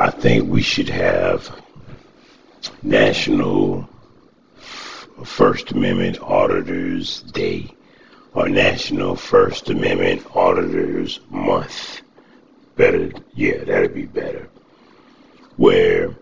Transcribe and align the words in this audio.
I 0.00 0.10
think 0.10 0.48
we 0.48 0.62
should 0.62 0.88
have 0.90 1.60
National 2.84 3.88
First 5.24 5.72
Amendment 5.72 6.20
Auditors 6.22 7.22
Day 7.22 7.74
or 8.32 8.48
National 8.48 9.16
First 9.16 9.70
Amendment 9.70 10.24
Auditors 10.36 11.18
Month. 11.30 12.02
Better, 12.76 13.10
yeah, 13.34 13.64
that'd 13.64 13.92
be 13.92 14.06
better. 14.06 14.48
Where 15.56 16.14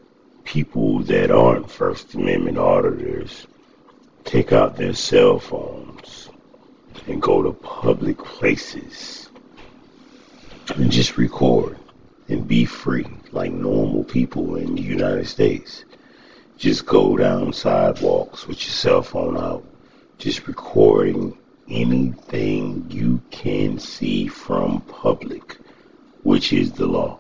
people 0.45 1.01
that 1.01 1.31
aren't 1.31 1.71
First 1.71 2.15
Amendment 2.15 2.57
auditors 2.57 3.47
take 4.25 4.53
out 4.53 4.79
their 4.79 4.95
cell 4.95 5.39
phones 5.39 6.31
and 7.07 7.21
go 7.21 7.43
to 7.43 7.53
public 7.53 8.17
places 8.17 9.29
and 10.77 10.91
just 10.91 11.19
record 11.19 11.77
and 12.29 12.49
be 12.49 12.65
free 12.65 13.07
like 13.33 13.53
normal 13.53 14.05
people 14.05 14.57
in 14.57 14.75
the 14.75 14.83
United 14.83 15.27
States. 15.27 15.85
Just 16.59 16.87
go 16.87 17.17
down 17.17 17.53
sidewalks 17.53 18.47
with 18.47 18.59
your 18.63 18.73
cell 18.73 19.03
phone 19.03 19.37
out, 19.37 19.65
just 20.19 20.49
recording 20.49 21.37
anything 21.69 22.87
you 22.91 23.21
can 23.31 23.79
see 23.79 24.27
from 24.27 24.81
public, 24.83 25.59
which 26.23 26.53
is 26.53 26.73
the 26.73 26.87
law. 26.87 27.19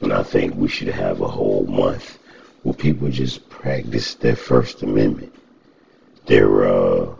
And 0.00 0.12
I 0.12 0.22
think 0.22 0.54
we 0.54 0.68
should 0.68 0.88
have 0.88 1.20
a 1.20 1.28
whole 1.28 1.66
month 1.66 2.18
where 2.62 2.74
people 2.74 3.08
just 3.10 3.48
practice 3.48 4.14
their 4.14 4.36
First 4.36 4.82
Amendment, 4.82 5.34
their 6.26 6.64
uh, 6.64 7.14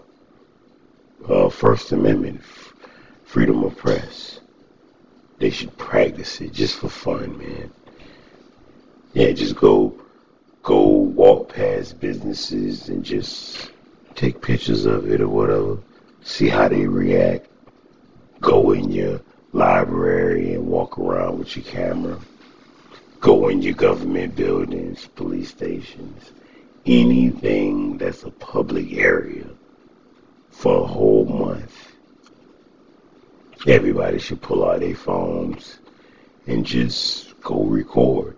uh, 1.28 1.48
First 1.48 1.92
Amendment, 1.92 2.40
f- 2.40 2.74
freedom 3.24 3.64
of 3.64 3.76
press. 3.76 4.40
Practice 6.00 6.40
it 6.40 6.54
just 6.54 6.78
for 6.78 6.88
fun, 6.88 7.36
man. 7.36 7.70
Yeah, 9.12 9.32
just 9.32 9.54
go, 9.54 9.94
go 10.62 10.86
walk 10.86 11.52
past 11.52 12.00
businesses 12.00 12.88
and 12.88 13.04
just 13.04 13.70
take 14.14 14.40
pictures 14.40 14.86
of 14.86 15.10
it 15.10 15.20
or 15.20 15.28
whatever. 15.28 15.76
See 16.22 16.48
how 16.48 16.68
they 16.68 16.86
react. 16.86 17.48
Go 18.40 18.72
in 18.72 18.90
your 18.90 19.20
library 19.52 20.54
and 20.54 20.66
walk 20.66 20.98
around 20.98 21.38
with 21.38 21.54
your 21.54 21.66
camera 21.66 22.18
go 23.20 23.48
in 23.48 23.60
your 23.60 23.74
government 23.74 24.34
buildings, 24.34 25.06
police 25.14 25.50
stations, 25.50 26.32
anything 26.86 27.98
that's 27.98 28.22
a 28.22 28.30
public 28.30 28.94
area 28.94 29.44
for 30.50 30.82
a 30.82 30.86
whole 30.86 31.26
month. 31.26 31.92
Everybody 33.66 34.18
should 34.18 34.40
pull 34.40 34.64
out 34.64 34.80
their 34.80 34.94
phones 34.94 35.80
and 36.46 36.64
just 36.64 37.40
go 37.40 37.64
record. 37.64 38.36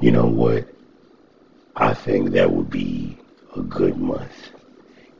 You 0.00 0.10
know 0.10 0.26
what? 0.26 0.66
I 1.76 1.94
think 1.94 2.30
that 2.30 2.50
would 2.50 2.70
be 2.70 3.16
a 3.56 3.62
good 3.62 3.96
month. 3.96 4.50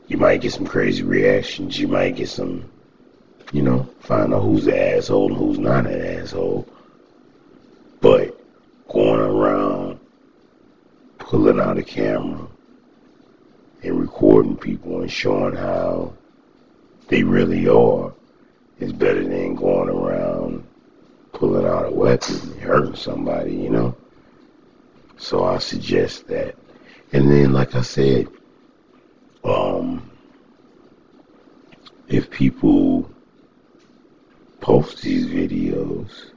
You 0.07 0.17
might 0.17 0.41
get 0.41 0.53
some 0.53 0.67
crazy 0.67 1.03
reactions. 1.03 1.79
You 1.79 1.87
might 1.87 2.15
get 2.15 2.29
some, 2.29 2.69
you 3.51 3.61
know, 3.61 3.89
find 4.01 4.33
out 4.33 4.43
who's 4.43 4.67
an 4.67 4.75
asshole 4.75 5.29
and 5.29 5.37
who's 5.37 5.59
not 5.59 5.87
an 5.87 6.19
asshole. 6.19 6.67
But 8.01 8.39
going 8.89 9.21
around 9.21 9.99
pulling 11.17 11.59
out 11.59 11.77
a 11.77 11.83
camera 11.83 12.47
and 13.81 13.99
recording 13.99 14.57
people 14.57 15.01
and 15.01 15.11
showing 15.11 15.55
how 15.55 16.13
they 17.07 17.23
really 17.23 17.67
are 17.67 18.13
is 18.79 18.93
better 18.93 19.23
than 19.23 19.55
going 19.55 19.89
around 19.89 20.62
pulling 21.33 21.65
out 21.65 21.87
a 21.87 21.91
weapon 21.91 22.35
and 22.35 22.61
hurting 22.61 22.95
somebody, 22.95 23.53
you 23.53 23.69
know? 23.69 23.95
So 25.17 25.43
I 25.43 25.57
suggest 25.57 26.27
that. 26.27 26.55
And 27.11 27.29
then, 27.29 27.53
like 27.53 27.75
I 27.75 27.81
said, 27.81 28.27
um, 29.43 30.09
if 32.07 32.29
people 32.29 33.09
post 34.61 35.01
these 35.01 35.25
videos, 35.25 36.31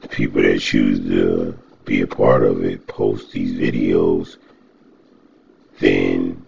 the 0.00 0.08
people 0.08 0.42
that 0.42 0.58
choose 0.60 1.00
to 1.00 1.58
be 1.84 2.00
a 2.00 2.06
part 2.06 2.42
of 2.42 2.64
it 2.64 2.86
post 2.86 3.32
these 3.32 3.52
videos, 3.52 4.36
then 5.78 6.44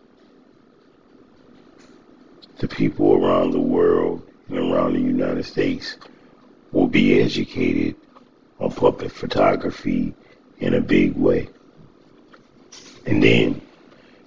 the 2.59 2.69
people 2.69 3.15
around 3.15 3.51
the 3.51 3.61
world 3.61 4.27
and 4.49 4.59
around 4.59 4.95
the 4.95 5.01
United 5.01 5.45
States 5.45 5.97
will 6.73 6.89
be 6.89 7.21
educated 7.21 7.95
on 8.59 8.73
public 8.73 9.13
photography 9.13 10.15
in 10.59 10.75
a 10.75 10.81
big 10.81 11.15
way. 11.15 11.49
And 13.07 13.23
then 13.23 13.61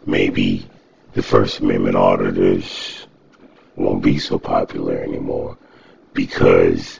maybe 0.06 0.68
the 1.14 1.24
First 1.24 1.60
Amendment 1.60 1.96
auditors 1.96 3.08
won't 3.76 4.04
be 4.04 4.20
so 4.20 4.38
popular 4.38 4.98
anymore 4.98 5.58
because 6.14 7.00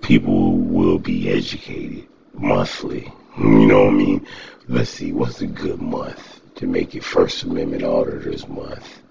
people 0.00 0.52
will 0.52 0.98
be 0.98 1.30
educated 1.30 2.06
monthly. 2.34 3.12
You 3.38 3.66
know 3.66 3.84
what 3.84 3.92
I 3.92 3.96
mean? 3.96 4.26
Let's 4.68 4.90
see, 4.90 5.12
what's 5.12 5.40
a 5.40 5.46
good 5.46 5.80
month 5.80 6.40
to 6.56 6.66
make 6.66 6.94
it 6.94 7.04
First 7.04 7.42
Amendment 7.42 7.82
Auditors 7.82 8.48
Month? 8.48 9.02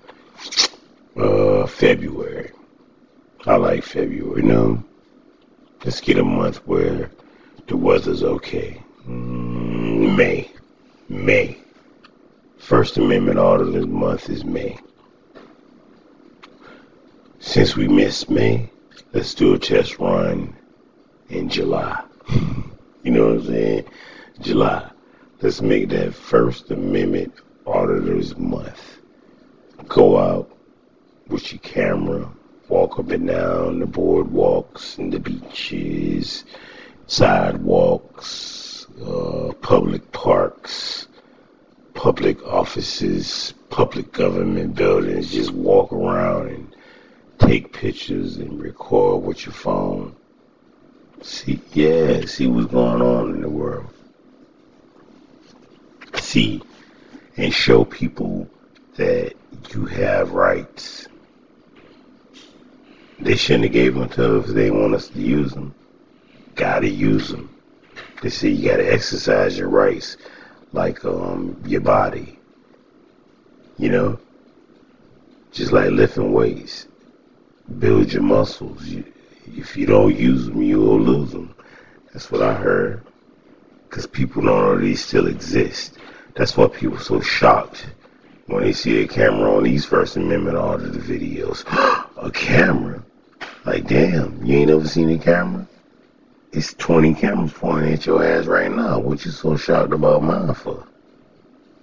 Uh, 1.16 1.66
February. 1.68 2.52
I 3.48 3.58
like 3.58 3.84
February. 3.84 4.42
No, 4.42 4.84
let's 5.84 6.02
get 6.02 6.18
a 6.18 6.24
month 6.24 6.66
where 6.66 7.12
the 7.68 7.78
weather's 7.78 8.24
okay. 8.24 8.82
Mm, 9.08 10.16
May. 10.16 10.50
May. 11.10 11.60
First 12.58 12.98
Amendment 12.98 13.38
Auditors 13.38 13.86
Month 13.86 14.32
is 14.32 14.44
May. 14.44 14.80
Since 17.38 17.76
we 17.76 17.88
missed 17.88 18.32
May, 18.32 18.72
let's 19.14 19.36
do 19.36 19.54
a 19.54 19.60
test 19.60 20.00
run 20.00 20.56
in 21.30 21.50
July. 21.50 22.04
You 23.04 23.12
know 23.12 23.28
what 23.28 23.36
I'm 23.36 23.46
saying? 23.46 23.86
July. 24.42 24.90
Let's 25.40 25.62
make 25.62 25.90
that 25.90 26.16
First 26.16 26.72
Amendment 26.72 27.36
Auditors 27.68 28.36
Month. 28.36 28.98
Go 29.88 30.18
out 30.18 30.50
with 31.28 31.54
your 31.54 31.60
camera, 31.60 32.28
walk 32.68 33.00
up 33.00 33.10
and 33.12 33.28
down 33.28 33.80
the 33.80 33.86
boardwalks 33.86 34.98
and 34.98 35.12
the 35.12 35.20
beaches, 35.20 36.46
sidewalks, 37.08 38.88
uh, 39.06 39.52
public 39.62 40.12
parks, 40.12 41.08
public 41.94 42.44
offices, 42.46 43.54
public 43.70 44.12
government 44.12 44.76
buildings. 44.76 45.32
Just 45.32 45.52
walk 45.52 45.92
around 45.94 46.50
and 46.50 46.76
take 47.40 47.74
pictures 47.74 48.38
and 48.38 48.62
record 48.62 49.24
with 49.24 49.46
your 49.46 49.54
phone. 49.54 50.16
See, 51.22 51.60
yeah, 51.74 52.26
see 52.26 52.48
what's 52.48 52.72
going 52.72 53.02
on 53.02 53.36
in 53.36 53.42
the 53.42 53.50
world. 53.50 53.88
See 56.16 56.62
and 57.38 57.54
show 57.54 57.84
people 57.86 58.48
that 58.96 59.34
you 59.74 59.86
have 59.86 60.32
rights. 60.32 61.08
They 63.20 63.36
shouldn't 63.36 63.66
have 63.66 63.74
gave 63.74 63.96
them 63.96 64.10
to 64.10 64.40
us 64.40 64.50
if 64.50 64.56
they 64.56 64.72
want 64.72 64.96
us 64.96 65.08
to 65.10 65.22
use 65.22 65.54
them. 65.54 65.74
Gotta 66.56 66.90
use 66.90 67.30
them. 67.30 67.50
They 68.22 68.30
say 68.30 68.50
you 68.50 68.70
gotta 68.70 68.92
exercise 68.92 69.58
your 69.58 69.70
rights, 69.70 70.18
like 70.74 71.04
um 71.06 71.62
your 71.66 71.82
body. 71.82 72.40
You 73.78 73.90
know, 73.90 74.20
just 75.52 75.72
like 75.72 75.92
lifting 75.92 76.34
weights. 76.34 76.88
Build 77.80 78.12
your 78.12 78.24
muscles. 78.24 78.86
You, 78.86 79.06
if 79.48 79.78
you 79.78 79.86
don't 79.86 80.16
use 80.16 80.48
them, 80.48 80.62
you 80.62 80.80
will 80.80 81.00
lose 81.00 81.32
them. 81.32 81.56
That's 82.12 82.32
what 82.32 82.42
I 82.42 82.54
heard. 82.54 83.06
Because 83.90 84.08
people 84.08 84.42
don't 84.44 84.82
these 84.82 85.04
still 85.04 85.28
exist. 85.28 85.98
That's 86.36 86.58
why 86.58 86.68
people 86.68 87.00
so 87.00 87.22
shocked 87.22 87.88
when 88.48 88.64
they 88.64 88.74
see 88.74 89.02
a 89.02 89.08
camera 89.08 89.56
on 89.56 89.64
these 89.64 89.86
First 89.86 90.18
Amendment 90.18 90.58
audited 90.58 91.02
videos. 91.02 91.64
a 92.18 92.32
camera? 92.32 93.05
Like, 93.66 93.88
damn, 93.88 94.46
you 94.46 94.58
ain't 94.58 94.70
ever 94.70 94.88
seen 94.88 95.10
a 95.10 95.18
camera? 95.18 95.68
It's 96.52 96.76
20 96.76 97.16
cameras 97.16 97.52
pointing 97.52 97.94
at 97.94 98.06
your 98.06 98.24
ass 98.24 98.46
right 98.46 98.72
now. 98.72 99.00
What 99.00 99.26
you 99.26 99.32
so 99.32 99.58
shocked 99.58 99.92
about 99.92 100.22
mine 100.22 100.54
for? 100.54 100.86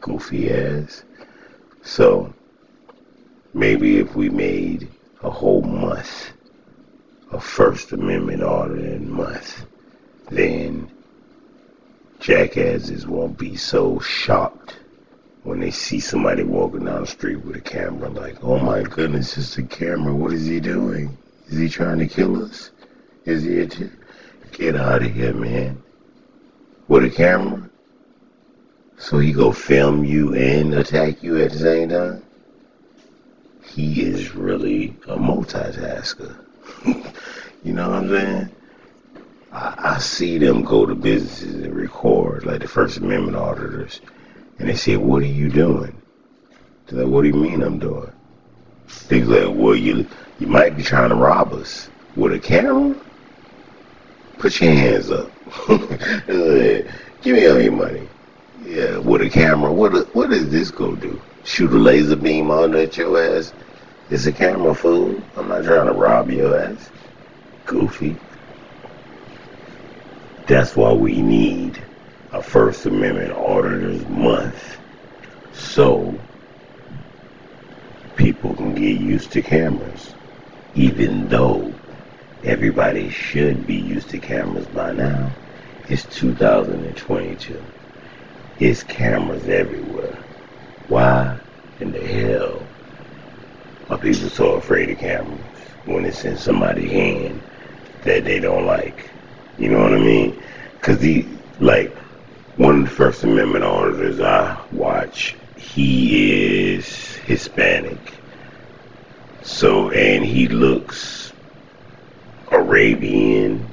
Goofy 0.00 0.52
ass. 0.52 1.02
So, 1.82 2.32
maybe 3.52 3.98
if 3.98 4.14
we 4.14 4.30
made 4.30 4.88
a 5.22 5.30
whole 5.30 5.62
month 5.62 6.32
a 7.32 7.40
First 7.40 7.92
Amendment 7.92 8.42
auditing 8.42 9.10
month, 9.10 9.64
then 10.30 10.88
jackasses 12.20 13.06
won't 13.06 13.36
be 13.36 13.56
so 13.56 13.98
shocked 13.98 14.76
when 15.42 15.58
they 15.58 15.70
see 15.72 15.98
somebody 15.98 16.44
walking 16.44 16.84
down 16.84 17.00
the 17.00 17.06
street 17.06 17.44
with 17.44 17.56
a 17.56 17.60
camera 17.60 18.08
like, 18.10 18.36
oh 18.44 18.58
my 18.58 18.82
goodness, 18.82 19.36
it's 19.36 19.58
a 19.58 19.62
camera. 19.64 20.14
What 20.14 20.32
is 20.32 20.46
he 20.46 20.60
doing? 20.60 21.16
Is 21.52 21.58
he 21.58 21.68
trying 21.68 21.98
to 21.98 22.06
kill 22.06 22.42
us? 22.42 22.70
is 23.26 23.42
here 23.42 23.66
too. 23.66 23.90
Get 24.52 24.74
out 24.74 25.02
of 25.02 25.12
here, 25.12 25.34
man. 25.34 25.82
With 26.88 27.04
a 27.04 27.10
camera? 27.10 27.68
So 28.96 29.18
he 29.18 29.32
go 29.34 29.52
film 29.52 30.02
you 30.02 30.34
and 30.34 30.72
attack 30.72 31.22
you 31.22 31.38
at 31.42 31.52
the 31.52 31.58
same 31.58 31.90
time? 31.90 32.22
He 33.62 34.00
is 34.00 34.34
really 34.34 34.96
a 35.06 35.18
multitasker. 35.18 36.34
you 37.62 37.74
know 37.74 37.90
what 37.90 37.98
I'm 37.98 38.08
saying? 38.08 38.50
I, 39.52 39.74
I 39.76 39.98
see 39.98 40.38
them 40.38 40.62
go 40.62 40.86
to 40.86 40.94
businesses 40.94 41.66
and 41.66 41.74
record, 41.74 42.46
like 42.46 42.62
the 42.62 42.68
First 42.68 42.96
Amendment 42.96 43.36
auditors, 43.36 44.00
and 44.58 44.70
they 44.70 44.74
say, 44.74 44.96
"What 44.96 45.22
are 45.22 45.26
you 45.26 45.50
doing?" 45.50 46.00
They're 46.86 47.04
like, 47.04 47.12
"What 47.12 47.22
do 47.22 47.28
you 47.28 47.34
mean 47.34 47.62
I'm 47.62 47.78
doing?" 47.78 48.10
They 49.08 49.22
like, 49.22 49.54
"Well, 49.54 49.74
you 49.74 50.06
you 50.38 50.46
might 50.46 50.76
be 50.76 50.82
trying 50.82 51.10
to 51.10 51.14
rob 51.14 51.52
us 51.52 51.88
with 52.16 52.32
a 52.32 52.38
camera. 52.38 52.94
Put 54.38 54.60
your 54.60 54.72
hands 54.72 55.10
up. 55.10 55.30
Give 55.66 57.36
me 57.36 57.46
all 57.46 57.60
your 57.60 57.72
money. 57.72 58.08
Yeah, 58.64 58.98
with 58.98 59.22
a 59.22 59.30
camera. 59.30 59.72
What 59.72 60.14
what 60.14 60.30
does 60.30 60.50
this 60.50 60.70
go 60.70 60.94
do? 60.96 61.20
Shoot 61.44 61.72
a 61.72 61.76
laser 61.76 62.16
beam 62.16 62.50
on 62.50 62.74
at 62.74 62.96
your 62.96 63.20
ass? 63.20 63.52
It's 64.10 64.26
a 64.26 64.32
camera, 64.32 64.74
fool. 64.74 65.20
I'm 65.36 65.48
not 65.48 65.64
trying 65.64 65.86
to 65.86 65.92
rob 65.92 66.30
your 66.30 66.58
ass. 66.58 66.90
Goofy. 67.66 68.16
That's 70.46 70.76
why 70.76 70.92
we 70.92 71.22
need 71.22 71.82
a 72.32 72.42
First 72.42 72.84
Amendment 72.86 73.32
Auditors 73.32 74.06
Month. 74.08 74.78
So 75.52 76.18
people 78.22 78.54
can 78.54 78.72
get 78.72 79.00
used 79.00 79.32
to 79.32 79.42
cameras. 79.42 80.14
Even 80.76 81.28
though 81.28 81.72
everybody 82.44 83.10
should 83.10 83.66
be 83.66 83.74
used 83.74 84.10
to 84.10 84.18
cameras 84.18 84.66
by 84.66 84.92
now. 84.92 85.30
It's 85.88 86.04
2022. 86.16 87.60
It's 88.60 88.84
cameras 88.84 89.48
everywhere. 89.48 90.16
Why 90.86 91.38
in 91.80 91.90
the 91.90 92.06
hell 92.06 92.62
are 93.90 93.98
people 93.98 94.28
so 94.28 94.52
afraid 94.52 94.90
of 94.90 94.98
cameras 94.98 95.40
when 95.84 96.04
it's 96.04 96.24
in 96.24 96.36
somebody's 96.36 96.92
hand 96.92 97.42
that 98.04 98.24
they 98.24 98.38
don't 98.38 98.66
like? 98.66 99.10
You 99.58 99.68
know 99.68 99.82
what 99.82 99.94
I 99.94 99.98
mean? 99.98 100.40
Because 100.80 101.02
he, 101.02 101.26
like, 101.58 101.92
one 102.56 102.82
of 102.82 102.84
the 102.84 102.94
First 102.94 103.24
Amendment 103.24 103.64
auditors 103.64 104.20
I 104.20 104.60
watch, 104.70 105.34
he 105.56 106.74
is 106.74 107.01
Hispanic. 107.24 107.98
So, 109.42 109.90
and 109.90 110.24
he 110.24 110.48
looks 110.48 111.32
Arabian. 112.50 113.66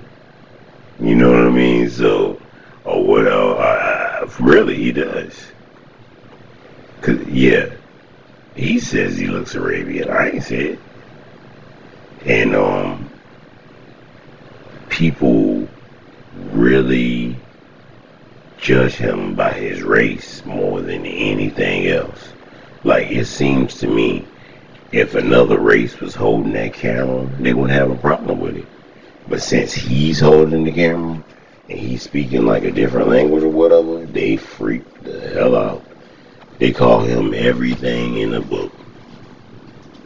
You 0.99 1.15
know 1.15 1.31
what 1.31 1.47
I 1.47 1.49
mean? 1.49 1.89
So, 1.89 2.41
or 2.85 3.03
what 3.05 3.27
really, 4.39 4.75
he 4.75 4.91
does. 4.91 5.33
Cause, 7.01 7.25
yeah, 7.27 7.69
he 8.55 8.79
says 8.79 9.17
he 9.17 9.27
looks 9.27 9.55
Arabian. 9.55 10.09
I 10.09 10.31
ain't 10.31 10.43
say 10.43 10.65
it. 10.71 10.79
And, 12.25 12.55
um, 12.55 13.09
people 14.89 15.67
really 16.51 17.35
judge 18.57 18.95
him 18.95 19.35
by 19.35 19.53
his 19.53 19.81
race 19.81 20.43
more 20.45 20.81
than 20.81 21.05
anything 21.05 21.87
else. 21.87 22.33
Like 22.83 23.11
it 23.11 23.25
seems 23.25 23.75
to 23.79 23.87
me, 23.87 24.25
if 24.91 25.15
another 25.15 25.59
race 25.59 25.99
was 25.99 26.15
holding 26.15 26.53
that 26.53 26.73
camera, 26.73 27.25
they 27.39 27.53
wouldn't 27.53 27.77
have 27.77 27.91
a 27.91 27.95
problem 27.95 28.39
with 28.39 28.57
it. 28.57 28.65
But 29.27 29.41
since 29.41 29.73
he's 29.73 30.19
holding 30.19 30.63
the 30.63 30.71
camera 30.71 31.23
and 31.69 31.79
he's 31.79 32.03
speaking 32.03 32.45
like 32.45 32.63
a 32.63 32.71
different 32.71 33.09
language 33.09 33.43
or 33.43 33.49
whatever, 33.49 34.05
they 34.05 34.37
freak 34.37 34.83
the 35.03 35.29
hell 35.29 35.55
out. 35.55 35.85
They 36.57 36.71
call 36.71 37.01
him 37.01 37.33
everything 37.33 38.17
in 38.17 38.31
the 38.31 38.41
book 38.41 38.71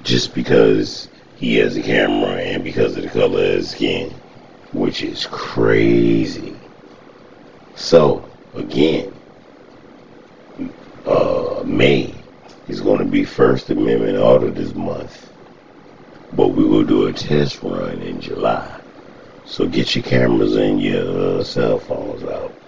just 0.03 0.35
because 0.35 1.07
he 1.37 1.55
has 1.57 1.77
a 1.77 1.81
camera 1.81 2.35
and 2.35 2.63
because 2.63 2.97
of 2.97 3.03
the 3.03 3.09
color 3.09 3.39
of 3.39 3.51
his 3.55 3.69
skin 3.71 4.13
which 4.73 5.03
is 5.03 5.27
crazy. 5.27 6.55
So, 7.75 8.27
again, 8.55 9.13
uh, 11.05 11.63
May 11.65 12.12
is 12.67 12.81
going 12.81 12.99
to 12.99 13.05
be 13.05 13.25
First 13.25 13.69
Amendment 13.69 14.17
Audit 14.17 14.55
this 14.55 14.73
month, 14.73 15.31
but 16.31 16.49
we 16.49 16.65
will 16.65 16.85
do 16.85 17.07
a 17.07 17.13
test 17.13 17.61
run 17.63 18.01
in 18.01 18.21
July. 18.21 18.79
So 19.45 19.67
get 19.67 19.95
your 19.95 20.03
cameras 20.03 20.55
and 20.55 20.81
your 20.81 21.39
uh, 21.39 21.43
cell 21.43 21.79
phones 21.79 22.23
out. 22.23 22.62